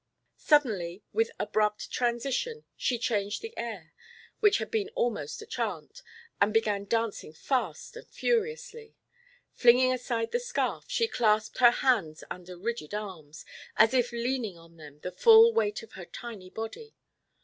[0.39, 3.93] Suddenly, with abrupt transition, she changed the air,
[4.39, 6.01] which had been almost a chant,
[6.41, 8.95] and began dancing fast and furiously.
[9.53, 13.45] Flinging aside the scarf, she clasped her hands under rigid arms,
[13.77, 16.95] as if leaning on them the full weight of her tiny body.